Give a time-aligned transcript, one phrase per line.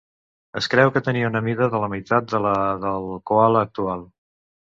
[0.61, 2.55] Es creu que tenia una mida de la meitat de la
[2.87, 4.05] del coala actual.